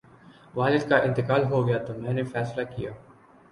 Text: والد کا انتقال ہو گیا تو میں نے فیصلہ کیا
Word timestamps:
والد 0.55 0.87
کا 0.89 0.97
انتقال 0.99 1.43
ہو 1.43 1.65
گیا 1.67 1.77
تو 1.85 1.93
میں 1.99 2.13
نے 2.13 2.23
فیصلہ 2.33 2.63
کیا 2.75 2.91